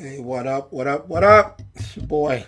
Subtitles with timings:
[0.00, 0.72] Hey, what up?
[0.72, 1.08] What up?
[1.08, 1.60] What up?
[1.74, 2.46] It's your boy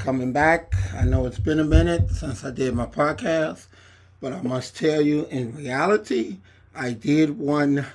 [0.00, 0.74] coming back.
[0.92, 3.68] I know it's been a minute since I did my podcast,
[4.20, 6.38] but I must tell you, in reality,
[6.74, 7.86] I did one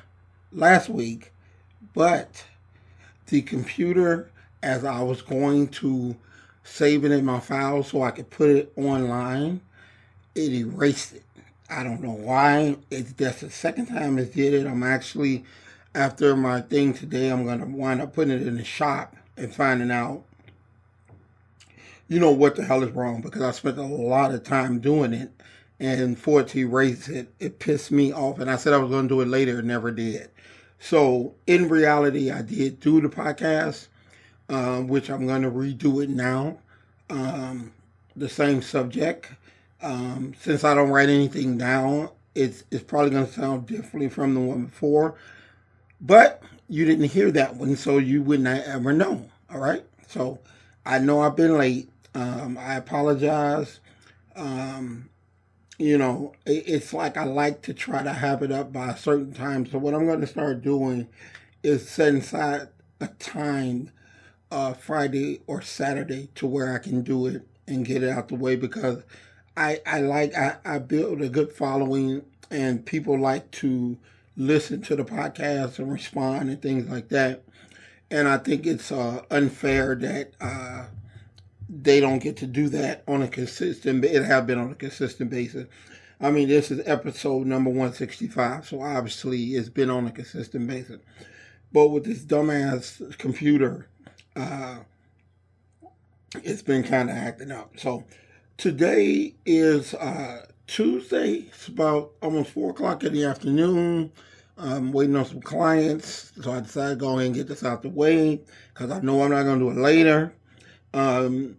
[0.53, 1.33] last week,
[1.93, 2.45] but
[3.27, 4.31] the computer,
[4.63, 6.15] as I was going to
[6.63, 9.59] save it in my file so I could put it online,
[10.35, 11.23] it erased it.
[11.69, 12.77] I don't know why.
[12.89, 14.65] It's that's the second time it did it.
[14.65, 15.43] I'm actually
[15.95, 19.91] after my thing today, I'm gonna wind up putting it in the shop and finding
[19.91, 20.23] out,
[22.07, 25.13] you know, what the hell is wrong because I spent a lot of time doing
[25.13, 25.31] it,
[25.79, 28.39] and for it to erase it, it pissed me off.
[28.39, 30.29] And I said I was gonna do it later, and never did.
[30.79, 33.87] So in reality, I did do the podcast,
[34.47, 36.59] um, which I'm gonna redo it now.
[37.09, 37.73] Um,
[38.15, 39.31] the same subject.
[39.81, 44.39] Um, since I don't write anything down, it's it's probably gonna sound differently from the
[44.39, 45.15] one before.
[46.01, 49.25] But you didn't hear that one, so you would not ever know.
[49.51, 49.85] All right.
[50.07, 50.39] So
[50.85, 51.89] I know I've been late.
[52.15, 53.79] Um, I apologize.
[54.35, 55.09] Um,
[55.79, 58.97] you know, it, it's like I like to try to have it up by a
[58.97, 59.65] certain time.
[59.67, 61.07] So what I'm going to start doing
[61.63, 62.69] is set aside
[63.01, 63.91] a time,
[64.51, 68.35] uh, Friday or Saturday, to where I can do it and get it out the
[68.35, 69.03] way because
[69.57, 73.97] I I like I, I build a good following and people like to
[74.37, 77.43] listen to the podcast and respond and things like that.
[78.11, 80.85] And I think it's uh, unfair that uh,
[81.69, 84.03] they don't get to do that on a consistent.
[84.03, 85.67] It have been on a consistent basis.
[86.19, 90.11] I mean, this is episode number one sixty five, so obviously it's been on a
[90.11, 90.99] consistent basis.
[91.71, 93.87] But with this dumbass computer,
[94.35, 94.79] uh,
[96.43, 97.79] it's been kind of acting up.
[97.79, 98.05] So
[98.57, 101.45] today is uh, Tuesday.
[101.47, 104.11] It's about almost four o'clock in the afternoon.
[104.55, 107.81] I'm waiting on some clients, so I decided to go ahead and get this out
[107.81, 108.41] the way
[108.73, 110.33] because I know I'm not going to do it later.
[110.93, 111.57] Um,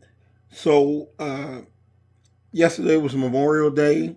[0.52, 1.62] so uh,
[2.52, 4.14] yesterday was Memorial Day.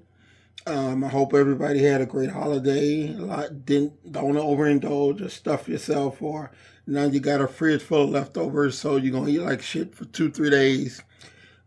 [0.68, 3.14] Um, I hope everybody had a great holiday.
[3.14, 6.52] A lot didn't don't overindulge or stuff yourself, or
[6.86, 10.06] now you got a fridge full of leftovers, so you're gonna eat like shit for
[10.06, 11.02] two three days.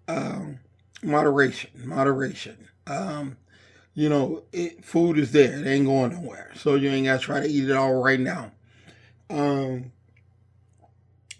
[0.08, 0.60] Um,
[1.02, 2.56] moderation, moderation.
[2.86, 3.36] Um,
[3.94, 5.58] you know, it, food is there.
[5.58, 6.52] It ain't going nowhere.
[6.54, 8.52] So you ain't got to try to eat it all right now.
[9.30, 9.92] Um,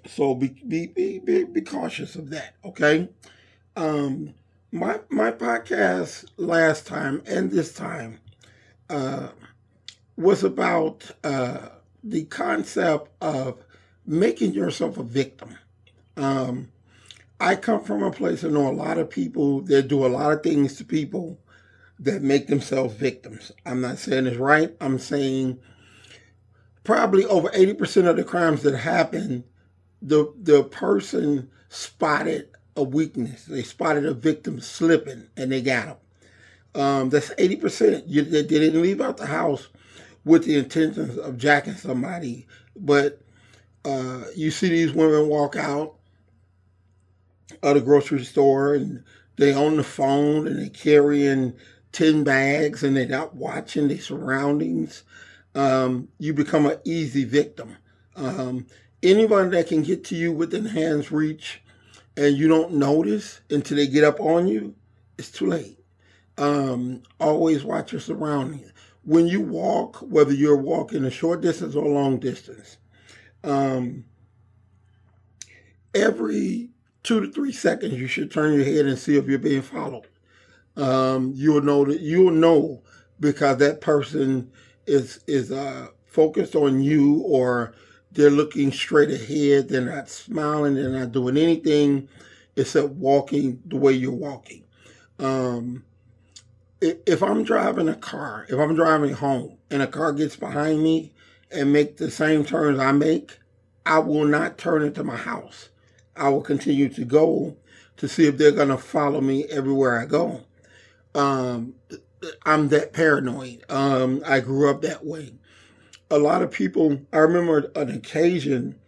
[0.07, 3.09] so be, be, be, be, be cautious of that, okay?
[3.77, 4.35] Um,
[4.73, 8.21] my, my podcast last time and this time
[8.89, 9.29] uh,
[10.17, 11.69] was about uh,
[12.03, 13.63] the concept of
[14.07, 15.57] making yourself a victim.
[16.17, 16.69] Um,
[17.41, 20.33] I come from a place I know a lot of people that do a lot
[20.33, 21.39] of things to people
[21.99, 23.53] that make themselves victims.
[23.65, 24.75] I'm not saying it's right.
[24.81, 25.59] I'm saying
[26.85, 29.45] probably over 80% of the crimes that happen,
[30.01, 33.45] the the person spotted a weakness.
[33.47, 35.97] They spotted a victim slipping and they got him.
[36.81, 38.05] Um, that's 80%.
[38.07, 39.69] You, they, they didn't leave out the house
[40.25, 42.47] with the intentions of jacking somebody,
[42.77, 43.21] but
[43.85, 45.96] uh, you see these women walk out
[47.63, 49.03] of the grocery store and
[49.37, 51.55] they on the phone and they're carrying
[51.93, 55.05] 10 bags and they're not watching their surroundings,
[55.55, 57.77] um, you become an easy victim.
[58.17, 58.67] Um,
[59.03, 61.63] anyone that can get to you within hand's reach
[62.17, 64.75] and you don't notice until they get up on you,
[65.19, 65.79] it's too late.
[66.39, 68.73] Um, always watch your surroundings.
[69.05, 72.77] When you walk, whether you're walking a short distance or a long distance,
[73.45, 74.05] um,
[75.95, 76.71] every
[77.07, 80.07] two to three seconds you should turn your head and see if you're being followed
[80.77, 82.83] um, you'll know that you'll know
[83.21, 84.51] because that person
[84.87, 87.75] is is uh, focused on you or
[88.13, 89.69] they're looking straight ahead.
[89.69, 90.75] They're not smiling.
[90.75, 92.09] They're not doing anything
[92.57, 94.65] except walking the way you're walking.
[95.19, 95.85] Um,
[96.81, 101.13] if I'm driving a car, if I'm driving home and a car gets behind me
[101.51, 103.39] and make the same turns I make,
[103.85, 105.71] I will not turn into my house.
[106.17, 107.57] I will continue to go
[107.97, 110.45] to see if they're going to follow me everywhere I go
[111.17, 111.75] um,
[112.45, 113.65] I'm that paranoid.
[113.71, 115.33] Um, I grew up that way.
[116.11, 118.79] A lot of people, I remember an occasion,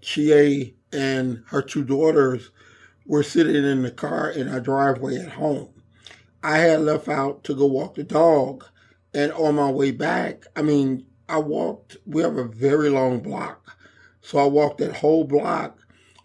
[0.00, 2.50] Chie and her two daughters
[3.06, 5.70] were sitting in the car in our driveway at home.
[6.42, 8.64] I had left out to go walk the dog,
[9.14, 13.76] and on my way back, I mean, I walked, we have a very long block.
[14.22, 15.78] So I walked that whole block,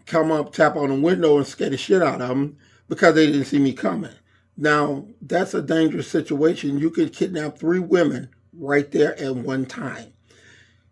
[0.07, 2.57] come up, tap on the window, and scare the shit out of them
[2.89, 4.13] because they didn't see me coming.
[4.57, 6.79] Now, that's a dangerous situation.
[6.79, 10.13] You could kidnap three women right there at one time.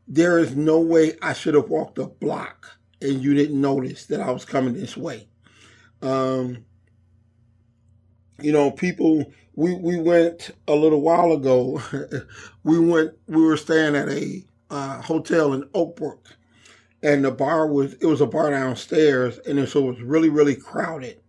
[0.07, 4.21] there is no way I should have walked a block and you didn't notice that
[4.21, 5.27] I was coming this way.
[6.01, 6.65] Um,
[8.41, 9.31] you know, people.
[9.55, 11.81] We we went a little while ago.
[12.63, 13.13] we went.
[13.27, 16.19] We were staying at a uh, hotel in Oakbrook,
[17.05, 20.55] and the bar was it was a bar downstairs, and so it was really really
[20.55, 21.21] crowded.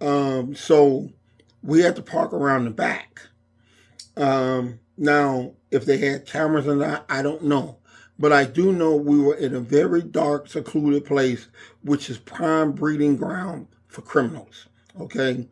[0.00, 1.10] Um, so
[1.62, 3.20] we had to park around the back.
[4.16, 7.76] Um, now, if they had cameras or not, I don't know.
[8.18, 11.48] But I do know we were in a very dark, secluded place,
[11.82, 14.66] which is prime breeding ground for criminals.
[14.98, 15.48] Okay.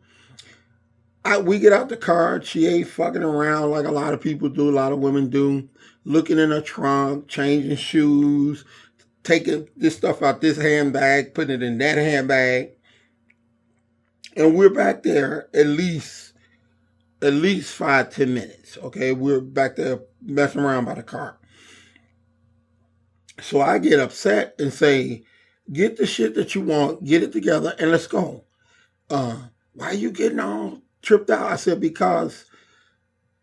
[1.25, 2.41] I, we get out the car.
[2.41, 5.67] She ain't fucking around like a lot of people do, a lot of women do,
[6.05, 8.65] looking in her trunk, changing shoes,
[9.23, 12.71] taking this stuff out this handbag, putting it in that handbag.
[14.35, 16.33] And we're back there at least
[17.21, 18.77] at least five, ten minutes.
[18.77, 19.11] Okay.
[19.11, 21.37] We're back there messing around by the car.
[23.41, 25.23] So I get upset and say,
[25.71, 28.43] get the shit that you want, get it together, and let's go.
[29.09, 29.37] Uh,
[29.73, 31.51] why are you getting all tripped out?
[31.51, 32.45] I said, because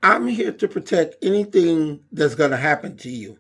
[0.03, 3.39] I'm here to protect anything that's gonna happen to you.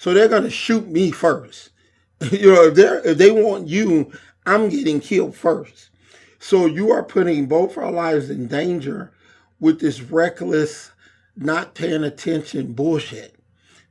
[0.00, 1.68] So they're gonna shoot me first.
[2.32, 4.10] you know, if they if they want you,
[4.46, 5.90] I'm getting killed first.
[6.38, 9.12] So you are putting both our lives in danger
[9.60, 10.90] with this reckless,
[11.36, 13.36] not paying attention bullshit.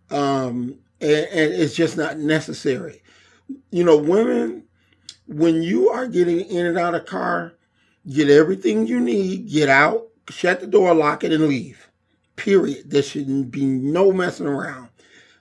[0.10, 3.04] Um, and, and it's just not necessary.
[3.70, 4.64] You know, women,
[5.28, 7.54] when you are getting in and out of car,
[8.12, 11.88] get everything you need, get out, shut the door, lock it, and leave.
[12.36, 12.90] Period.
[12.90, 14.89] There shouldn't be no messing around.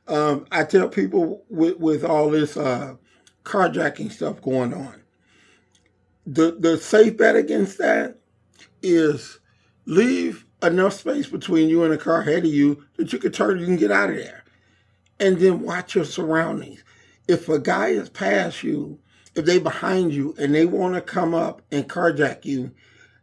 [0.08, 2.96] Um, I tell people with, with all this uh,
[3.44, 5.02] carjacking stuff going on,
[6.26, 8.18] the the safe bet against that
[8.82, 9.40] is
[9.86, 13.58] leave enough space between you and the car ahead of you that you can turn,
[13.60, 14.44] you can get out of there
[15.20, 16.82] and then watch your surroundings.
[17.28, 18.98] If a guy is past you,
[19.34, 22.72] if they behind you and they want to come up and carjack you,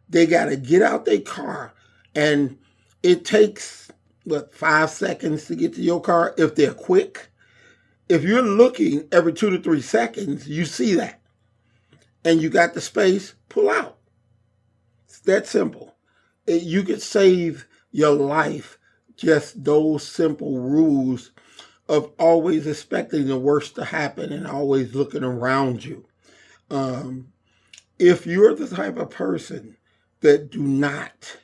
[0.08, 1.74] they got to get out their car
[2.14, 2.56] and
[3.02, 3.90] it takes
[4.26, 7.28] what five seconds to get to your car if they're quick.
[8.08, 11.20] If you're looking every two to three seconds, you see that.
[12.24, 13.98] And you got the space, pull out.
[15.04, 15.96] It's that simple.
[16.46, 18.78] You could save your life
[19.16, 21.30] just those simple rules
[21.88, 26.04] of always expecting the worst to happen and always looking around you.
[26.68, 27.28] Um,
[27.98, 29.76] if you're the type of person
[30.20, 31.38] that do not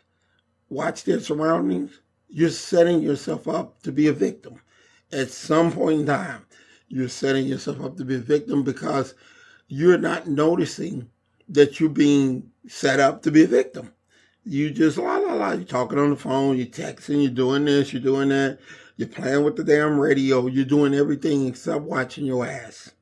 [0.69, 2.00] watch their surroundings,
[2.32, 4.61] you're setting yourself up to be a victim.
[5.12, 6.46] At some point in time,
[6.88, 9.14] you're setting yourself up to be a victim because
[9.69, 11.11] you're not noticing
[11.50, 13.93] that you're being set up to be a victim.
[14.44, 15.52] You just la la la.
[15.52, 16.56] You're talking on the phone.
[16.56, 17.23] You're texting.
[17.23, 17.93] You're doing this.
[17.93, 18.58] You're doing that.
[18.96, 20.46] You're playing with the damn radio.
[20.46, 22.93] You're doing everything except watching your ass.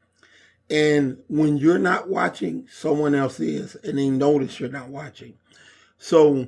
[0.69, 5.35] And when you're not watching, someone else is, and they notice you're not watching.
[5.99, 6.47] So,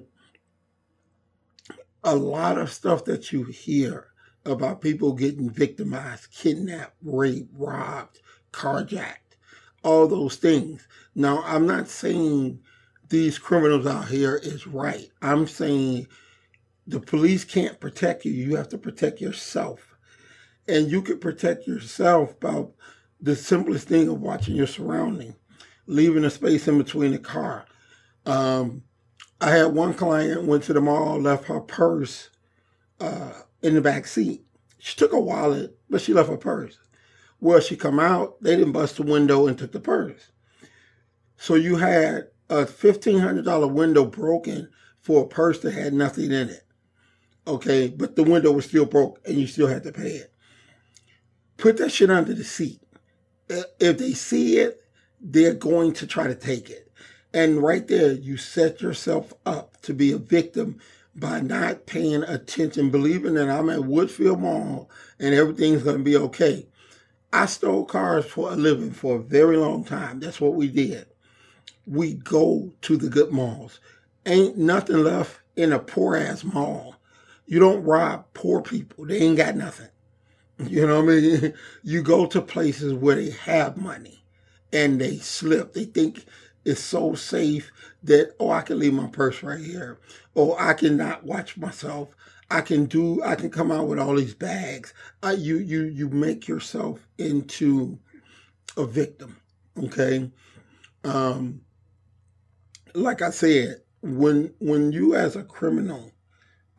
[2.05, 4.09] a lot of stuff that you hear
[4.45, 8.21] about people getting victimized, kidnapped, raped, robbed,
[8.53, 9.37] carjacked,
[9.85, 10.87] all those things.
[11.15, 12.61] Now, I'm not saying
[13.09, 15.11] these criminals out here is right.
[15.21, 16.09] I'm saying
[16.87, 18.33] the police can't protect you.
[18.33, 19.95] You have to protect yourself.
[20.67, 22.65] And you can protect yourself by
[23.21, 25.37] the simplest thing of watching your surrounding,
[25.87, 27.67] leaving a space in between the car.
[28.27, 28.83] Um,
[29.43, 32.31] I had one client went to the mall, left her purse
[33.01, 34.47] uh, in the back seat.
[34.79, 36.79] She took a wallet, but she left her purse.
[37.41, 40.31] Well, she come out, they didn't bust the window and took the purse.
[41.37, 44.69] So you had a $1,500 window broken
[45.01, 46.65] for a purse that had nothing in it.
[47.45, 50.33] Okay, but the window was still broke and you still had to pay it.
[51.57, 52.81] Put that shit under the seat.
[53.49, 54.85] If they see it,
[55.21, 56.92] they're going to try to take it.
[57.35, 60.79] And right there, you set yourself up to be a victim
[61.15, 66.17] by not paying attention, believing that I'm at Woodfield Mall and everything's going to be
[66.17, 66.67] okay.
[67.33, 70.21] I stole cars for a living for a very long time.
[70.21, 71.07] That's what we did.
[71.87, 73.81] We go to the good malls.
[74.27, 76.97] Ain't nothing left in a poor ass mall
[77.47, 79.05] you don't rob poor people.
[79.07, 79.89] They ain't got nothing.
[80.59, 81.55] You know what I mean?
[81.83, 84.25] You go to places where they have money
[84.73, 85.73] and they slip.
[85.73, 86.25] They think
[86.65, 87.73] it's so safe
[88.05, 89.99] that, oh, I can leave my purse right here.
[90.35, 92.17] Or I cannot watch myself.
[92.51, 94.95] I can do, I can come out with all these bags.
[95.23, 97.99] I, you, you, you make yourself into
[98.77, 99.39] a victim.
[99.85, 100.31] Okay.
[101.05, 101.63] Um,
[102.95, 106.13] like I said, when, when you as a criminal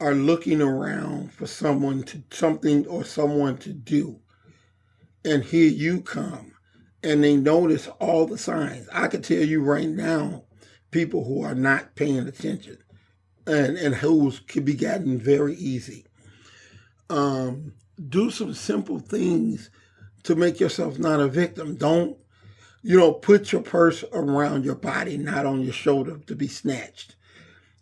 [0.02, 4.20] are looking around for someone to something or someone to do.
[5.26, 6.53] and here you come
[7.04, 8.88] and they notice all the signs.
[8.92, 10.44] I can tell you right now,
[10.92, 12.78] people who are not paying attention
[13.46, 16.06] and, and who's can be gotten very easy.
[17.10, 17.74] Um,
[18.10, 19.70] do some simple things
[20.24, 21.76] to make yourself not a victim.
[21.76, 22.18] Don't,
[22.82, 27.16] you know, put your purse around your body, not on your shoulder to be snatched.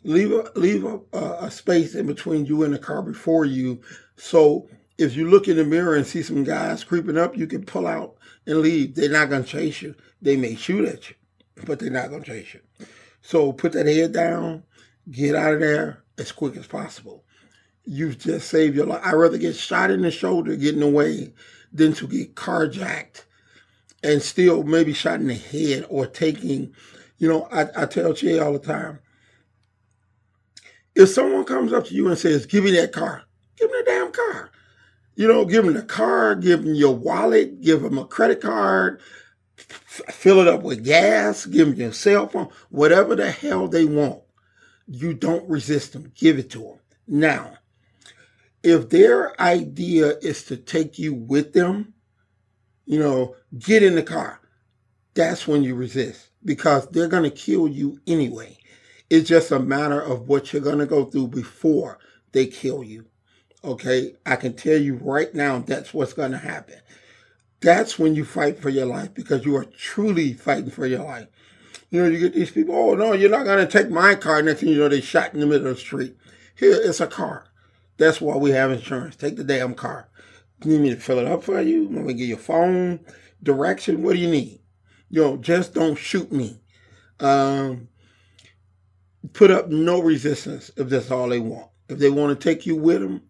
[0.03, 3.79] Leave a leave a, a space in between you and the car before you,
[4.15, 7.65] so if you look in the mirror and see some guys creeping up, you can
[7.65, 8.95] pull out and leave.
[8.95, 9.95] They're not gonna chase you.
[10.21, 11.15] They may shoot at you,
[11.65, 12.61] but they're not gonna chase you.
[13.21, 14.63] So put that head down,
[15.09, 17.23] get out of there as quick as possible.
[17.83, 19.01] You've just saved your life.
[19.03, 21.33] I'd rather get shot in the shoulder getting away
[21.73, 23.23] than to get carjacked
[24.03, 26.73] and still maybe shot in the head or taking,
[27.17, 28.99] you know, I, I tell Che all the time,
[30.95, 33.23] if someone comes up to you and says, give me that car,
[33.57, 34.49] give me the damn car.
[35.15, 39.01] You know, give them the car, give them your wallet, give them a credit card,
[39.57, 44.21] fill it up with gas, give them your cell phone, whatever the hell they want.
[44.87, 46.11] You don't resist them.
[46.15, 46.79] Give it to them.
[47.07, 47.57] Now,
[48.63, 51.93] if their idea is to take you with them,
[52.85, 54.39] you know, get in the car.
[55.13, 58.57] That's when you resist because they're going to kill you anyway.
[59.09, 61.99] It's just a matter of what you're going to go through before
[62.31, 63.05] they kill you.
[63.63, 64.15] Okay.
[64.25, 66.79] I can tell you right now that's what's going to happen.
[67.61, 71.27] That's when you fight for your life because you are truly fighting for your life.
[71.91, 74.41] You know, you get these people, oh no, you're not going to take my car.
[74.41, 76.15] Next thing you know, they shot in the middle of the street.
[76.55, 77.45] Here, it's a car.
[77.97, 79.15] That's why we have insurance.
[79.15, 80.09] Take the damn car.
[80.63, 81.87] You need me to fill it up for you?
[81.89, 82.99] Let me get your phone,
[83.43, 84.01] direction.
[84.01, 84.59] What do you need?
[85.09, 86.59] You know, just don't shoot me.
[87.19, 87.89] Um,
[89.33, 91.69] put up no resistance if that's all they want.
[91.89, 93.23] If they want to take you with them,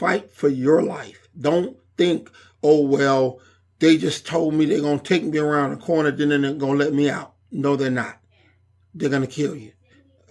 [0.00, 1.28] fight for your life.
[1.38, 2.30] Don't think,
[2.62, 3.38] oh, well,
[3.80, 6.78] they just told me they're going to take me around the corner, then they're going
[6.78, 7.34] to let me out.
[7.52, 8.18] No, they're not.
[8.94, 9.72] They're going to kill you.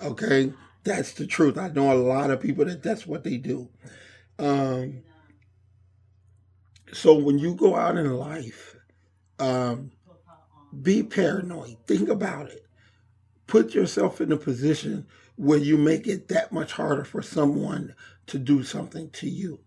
[0.04, 0.52] Okay?
[0.84, 1.60] That's the truth.
[1.60, 3.70] I know a lot of people that that's what they do.
[4.40, 5.04] Um,
[6.92, 8.76] so when you go out in life,
[9.38, 9.92] um,
[10.82, 11.78] be paranoid.
[11.86, 12.66] Think about it.
[13.46, 15.06] Put yourself in a position
[15.40, 17.96] where you make it that much harder for someone
[18.28, 19.58] to do something to you.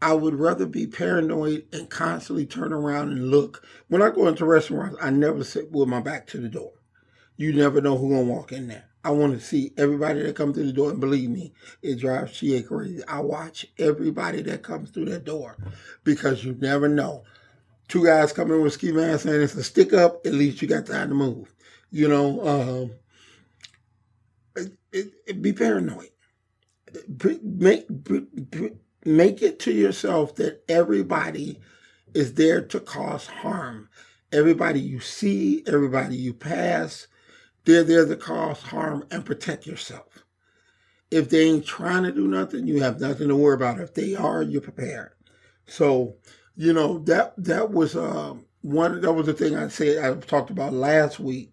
[0.00, 3.62] I would rather be paranoid and constantly turn around and look.
[3.88, 6.72] When I go into restaurants, I never sit with my back to the door.
[7.36, 8.86] You never know who's gonna walk in there.
[9.04, 12.32] I want to see everybody that comes through the door, and believe me, it drives
[12.32, 13.02] Chia crazy.
[13.06, 15.58] I watch everybody that comes through that door
[16.04, 17.24] because you never know.
[17.86, 20.26] Two guys come in with ski masks and it's a stick up.
[20.26, 21.54] At least you got time to move.
[21.90, 22.90] You know, um,
[24.92, 26.10] it, it, be paranoid.
[27.42, 27.88] Make
[29.04, 31.60] make it to yourself that everybody
[32.14, 33.88] is there to cause harm.
[34.32, 37.06] Everybody you see, everybody you pass
[37.68, 40.24] they're there to cause harm and protect yourself.
[41.10, 43.78] If they ain't trying to do nothing, you have nothing to worry about.
[43.78, 45.12] If they are, you're prepared.
[45.66, 46.16] So,
[46.56, 49.02] you know that that was um, one.
[49.02, 51.52] That was the thing I said I talked about last week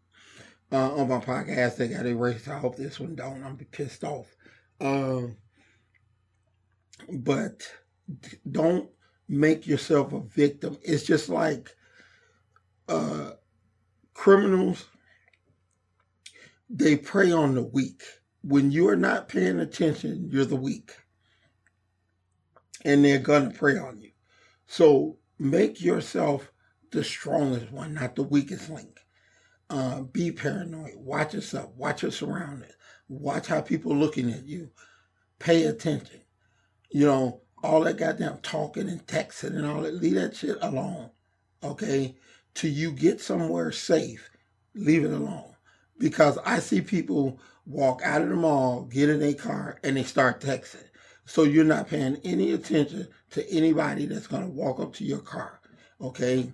[0.72, 1.78] uh, on my podcast.
[1.78, 2.48] They got erased.
[2.48, 3.44] I hope this one don't.
[3.44, 4.36] I'm pissed off.
[4.82, 5.38] Um,
[7.10, 7.62] but
[8.50, 8.90] don't
[9.28, 10.78] make yourself a victim.
[10.82, 11.76] It's just like
[12.88, 13.32] uh,
[14.14, 14.86] criminals
[16.70, 18.04] they prey on the weak.
[18.42, 20.92] When you're not paying attention, you're the weak.
[22.84, 24.12] And they're going to prey on you.
[24.68, 26.52] So make yourself
[26.92, 29.00] the strongest one, not the weakest link.
[29.70, 30.96] Uh, be paranoid.
[30.96, 31.72] Watch yourself.
[31.76, 32.74] Watch your surroundings.
[33.08, 34.70] Watch how people looking at you.
[35.40, 36.22] Pay attention.
[36.90, 41.10] You know, all that goddamn talking and texting and all that, leave that shit alone.
[41.64, 42.16] Okay?
[42.54, 44.30] Till you get somewhere safe,
[44.76, 45.56] leave it alone
[45.98, 50.04] because I see people walk out of the mall, get in a car, and they
[50.04, 50.84] start texting.
[51.26, 55.20] So you're not paying any attention to anybody that's going to walk up to your
[55.20, 55.60] car.
[56.00, 56.54] Okay?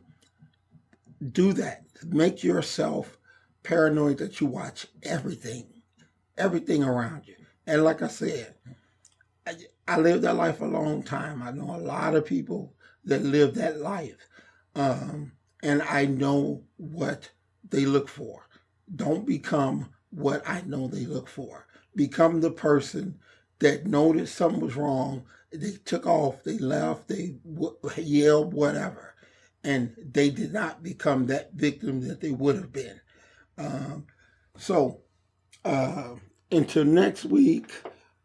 [1.30, 1.84] Do that.
[2.06, 3.18] Make yourself
[3.64, 5.68] paranoid that you watch everything,
[6.38, 7.36] everything around you.
[7.68, 8.56] And like I said,
[9.46, 9.54] I,
[9.88, 11.44] I lived that life a long time.
[11.44, 12.74] I know a lot of people
[13.06, 14.28] that live that life.
[14.76, 17.30] Um, and I know what
[17.70, 18.48] they look for.
[18.94, 21.68] Don't become what I know they look for.
[21.96, 23.20] Become the person
[23.60, 25.26] that noticed something was wrong.
[25.54, 29.14] They took off, they left, they w- yelled, whatever.
[29.64, 33.00] And they did not become that victim that they would have been.
[33.58, 34.08] Um,
[34.58, 35.02] so,
[35.64, 36.16] uh,
[36.52, 37.72] until next week,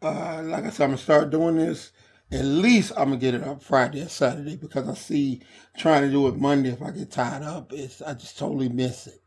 [0.02, 1.92] uh, like I said, I'm to start doing this
[2.30, 5.42] at least I'm gonna get it up Friday or Saturday because I see
[5.76, 9.06] trying to do it Monday if I get tied up, it's I just totally miss
[9.06, 9.22] it.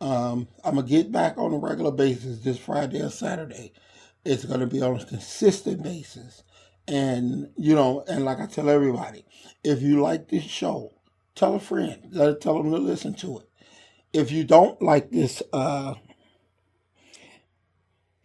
[0.00, 3.72] Um, I'm gonna get back on a regular basis this Friday or Saturday.
[4.24, 6.42] It's gonna be on a consistent basis.
[6.88, 9.24] And you know, and like I tell everybody,
[9.62, 10.92] if you like this show,
[11.34, 12.08] tell a friend.
[12.12, 13.46] Let tell them to listen to it.
[14.12, 15.94] If you don't like this, uh,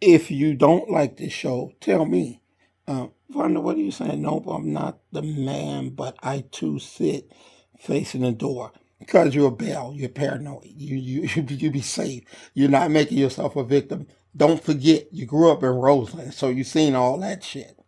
[0.00, 2.42] if you don't like this show, tell me.
[2.88, 4.22] Uh, Wanda, what are you saying?
[4.22, 7.32] Nope, I'm not the man, but I too sit
[7.78, 9.92] facing the door because you're a bell.
[9.96, 10.64] You're paranoid.
[10.66, 12.24] You you you be safe.
[12.54, 14.06] You're not making yourself a victim.
[14.36, 17.78] Don't forget, you grew up in Roseland, so you've seen all that shit.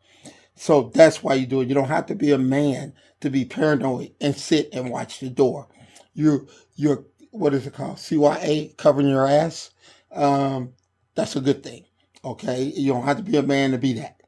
[0.57, 1.69] So that's why you do it.
[1.69, 5.31] You don't have to be a man to be paranoid and sit and watch the
[5.31, 5.69] door.
[6.15, 6.47] You're
[6.77, 7.97] you're what is it called?
[7.97, 9.71] CYA covering your ass.
[10.13, 10.73] Um,
[11.15, 11.85] that's a good thing.
[12.25, 14.19] Okay, you don't have to be a man to be that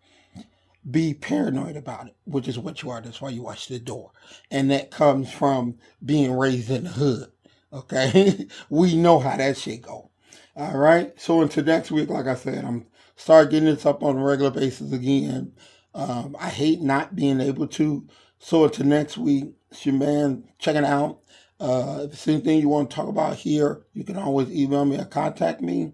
[0.88, 3.00] be paranoid about it, which is what you are.
[3.00, 4.12] That's why you watch the door.
[4.50, 7.30] And that comes from being raised in the hood.
[7.72, 8.46] Okay.
[8.70, 10.10] we know how that shit go.
[10.56, 11.12] All right.
[11.20, 14.50] So until next week, like I said, I'm start getting this up on a regular
[14.50, 15.52] basis again.
[15.94, 18.06] Um, I hate not being able to.
[18.40, 21.20] So until next week, it's your man checking out.
[21.60, 24.98] Uh, if there's anything you want to talk about here, you can always email me
[24.98, 25.92] or contact me.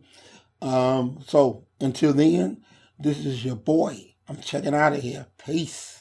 [0.63, 2.63] Um, so until then,
[2.99, 5.27] this is your boy I'm checking out of here.
[5.45, 5.96] Peace.